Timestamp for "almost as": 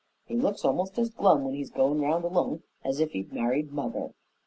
0.65-1.11